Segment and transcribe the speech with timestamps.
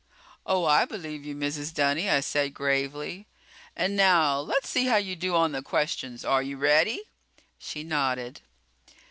[0.47, 1.71] "Oh, I believe you, Mrs.
[1.71, 3.27] Dunny," I said gravely.
[3.75, 6.25] "And now, let's see how you do on the questions.
[6.25, 7.03] Are you ready?"
[7.59, 8.41] She nodded.